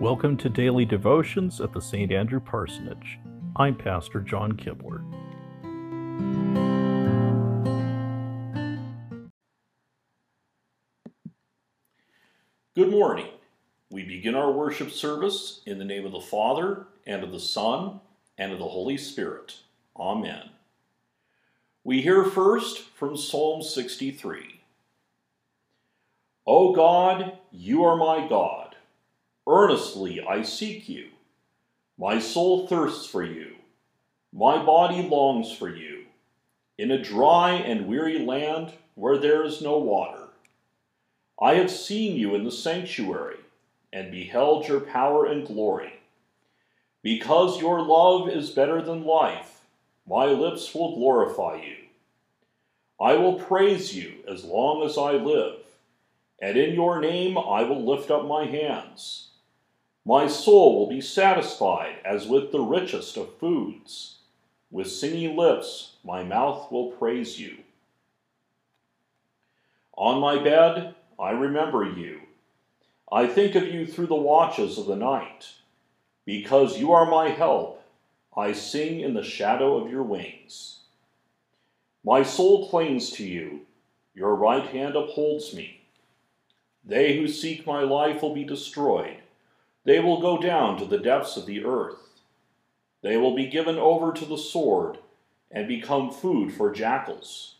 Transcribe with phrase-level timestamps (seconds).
[0.00, 2.12] Welcome to Daily Devotions at the St.
[2.12, 3.18] Andrew Parsonage.
[3.56, 5.02] I'm Pastor John Kibler.
[12.76, 13.26] Good morning.
[13.90, 17.98] We begin our worship service in the name of the Father, and of the Son,
[18.38, 19.56] and of the Holy Spirit.
[19.96, 20.50] Amen.
[21.82, 24.60] We hear first from Psalm 63.
[26.46, 28.67] O God, you are my God.
[29.48, 31.06] Earnestly I seek you.
[31.96, 33.54] My soul thirsts for you.
[34.30, 36.04] My body longs for you.
[36.76, 40.28] In a dry and weary land where there is no water.
[41.40, 43.38] I have seen you in the sanctuary
[43.90, 45.94] and beheld your power and glory.
[47.02, 49.62] Because your love is better than life,
[50.06, 51.76] my lips will glorify you.
[53.00, 55.60] I will praise you as long as I live,
[56.42, 59.27] and in your name I will lift up my hands.
[60.08, 64.20] My soul will be satisfied as with the richest of foods.
[64.70, 67.58] With singing lips, my mouth will praise you.
[69.98, 72.20] On my bed, I remember you.
[73.12, 75.48] I think of you through the watches of the night.
[76.24, 77.82] Because you are my help,
[78.34, 80.84] I sing in the shadow of your wings.
[82.02, 83.66] My soul clings to you.
[84.14, 85.82] Your right hand upholds me.
[86.82, 89.18] They who seek my life will be destroyed.
[89.88, 91.96] They will go down to the depths of the earth.
[93.00, 94.98] They will be given over to the sword
[95.50, 97.54] and become food for jackals.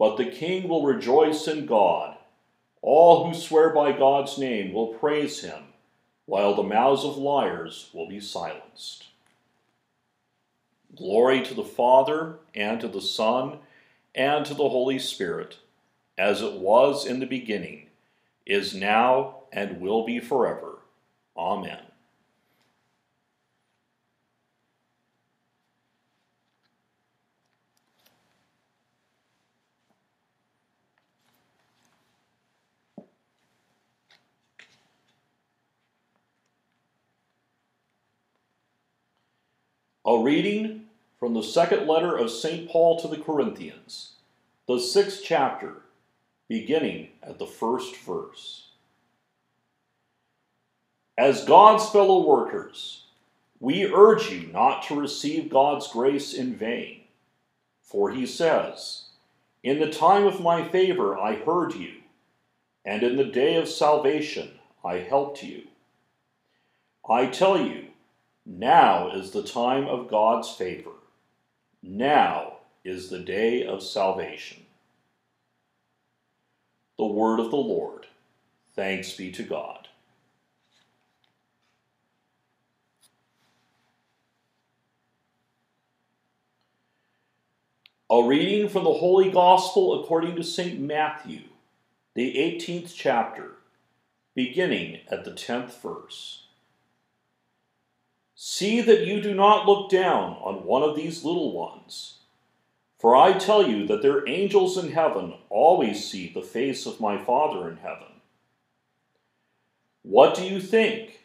[0.00, 2.16] But the king will rejoice in God.
[2.82, 5.62] All who swear by God's name will praise him,
[6.26, 9.06] while the mouths of liars will be silenced.
[10.96, 13.58] Glory to the Father, and to the Son,
[14.12, 15.58] and to the Holy Spirit,
[16.18, 17.86] as it was in the beginning,
[18.44, 20.77] is now, and will be forever.
[21.38, 21.78] Amen.
[40.04, 40.86] A reading
[41.20, 42.68] from the second letter of St.
[42.68, 44.14] Paul to the Corinthians,
[44.66, 45.82] the sixth chapter,
[46.48, 48.67] beginning at the first verse.
[51.18, 53.02] As God's fellow workers,
[53.58, 57.00] we urge you not to receive God's grace in vain.
[57.82, 59.06] For he says,
[59.64, 61.94] In the time of my favor I heard you,
[62.84, 65.64] and in the day of salvation I helped you.
[67.10, 67.86] I tell you,
[68.46, 70.92] now is the time of God's favor.
[71.82, 74.66] Now is the day of salvation.
[76.96, 78.06] The word of the Lord.
[78.76, 79.87] Thanks be to God.
[88.10, 90.80] A reading from the Holy Gospel according to St.
[90.80, 91.42] Matthew,
[92.14, 93.56] the 18th chapter,
[94.34, 96.46] beginning at the 10th verse.
[98.34, 102.20] See that you do not look down on one of these little ones,
[102.98, 107.22] for I tell you that their angels in heaven always see the face of my
[107.22, 108.22] Father in heaven.
[110.00, 111.24] What do you think?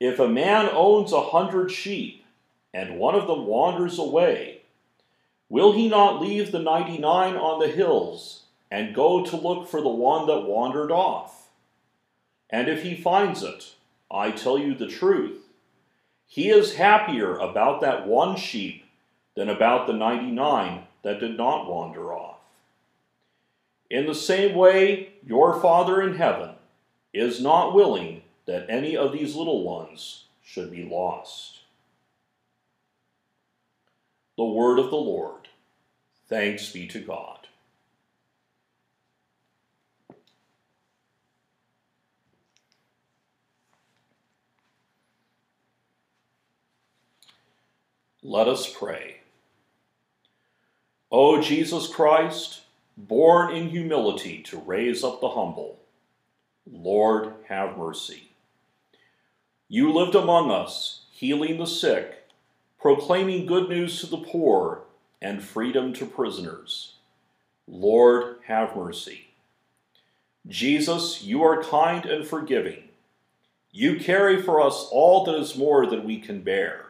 [0.00, 2.24] If a man owns a hundred sheep,
[2.72, 4.62] and one of them wanders away,
[5.48, 9.80] Will he not leave the ninety nine on the hills and go to look for
[9.80, 11.48] the one that wandered off?
[12.50, 13.74] And if he finds it,
[14.10, 15.42] I tell you the truth,
[16.26, 18.84] he is happier about that one sheep
[19.36, 22.38] than about the ninety nine that did not wander off.
[23.88, 26.50] In the same way, your Father in heaven
[27.12, 31.55] is not willing that any of these little ones should be lost.
[34.36, 35.48] The word of the Lord.
[36.28, 37.48] Thanks be to God.
[48.22, 49.20] Let us pray.
[51.12, 52.62] O Jesus Christ,
[52.96, 55.78] born in humility to raise up the humble,
[56.70, 58.32] Lord, have mercy.
[59.68, 62.25] You lived among us, healing the sick
[62.86, 64.82] proclaiming good news to the poor
[65.20, 66.92] and freedom to prisoners.
[67.66, 69.26] Lord, have mercy.
[70.46, 72.84] Jesus, you are kind and forgiving.
[73.72, 76.86] You carry for us all that is more than we can bear.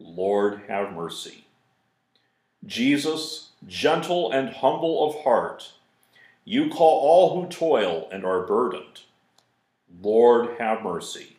[0.00, 1.44] Lord, have mercy.
[2.66, 5.74] Jesus, gentle and humble of heart,
[6.44, 9.02] you call all who toil and are burdened.
[10.02, 11.33] Lord, have mercy.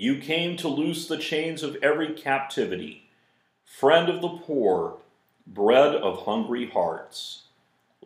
[0.00, 3.10] You came to loose the chains of every captivity,
[3.64, 4.98] friend of the poor,
[5.44, 7.46] bread of hungry hearts.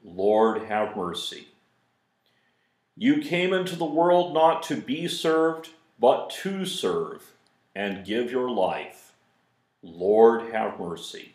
[0.02, 1.48] Lord, have mercy.
[2.96, 5.68] You came into the world not to be served,
[6.00, 7.32] but to serve
[7.74, 9.12] and give your life.
[9.82, 11.34] Lord, have mercy.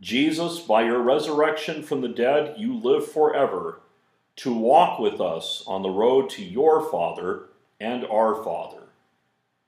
[0.00, 3.82] Jesus, by your resurrection from the dead, you live forever
[4.34, 7.44] to walk with us on the road to your Father
[7.78, 8.82] and our Father.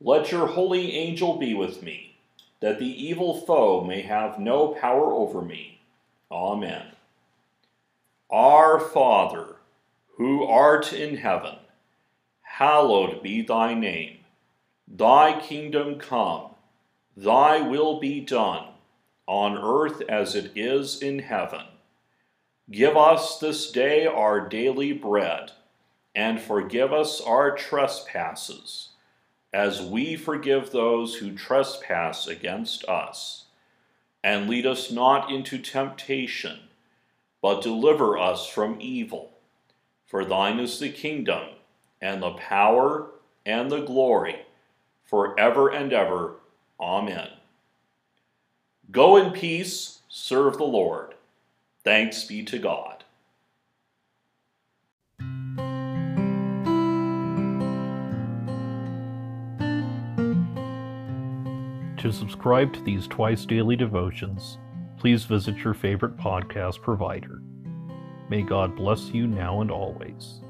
[0.00, 2.18] Let your holy angel be with me,
[2.60, 5.80] that the evil foe may have no power over me.
[6.30, 6.92] Amen.
[8.30, 9.56] Our Father,
[10.16, 11.56] who art in heaven,
[12.42, 14.18] hallowed be thy name.
[14.86, 16.50] Thy kingdom come,
[17.16, 18.68] thy will be done,
[19.26, 21.64] on earth as it is in heaven.
[22.70, 25.50] Give us this day our daily bread,
[26.14, 28.90] and forgive us our trespasses
[29.52, 33.46] as we forgive those who trespass against us.
[34.22, 36.58] And lead us not into temptation,
[37.40, 39.30] but deliver us from evil.
[40.06, 41.50] For thine is the kingdom,
[42.00, 43.10] and the power,
[43.46, 44.42] and the glory,
[45.04, 46.34] for ever and ever.
[46.80, 47.28] Amen.
[48.90, 51.14] Go in peace, serve the Lord.
[51.84, 52.97] Thanks be to God.
[61.98, 64.58] To subscribe to these twice daily devotions,
[64.98, 67.42] please visit your favorite podcast provider.
[68.30, 70.40] May God bless you now and always.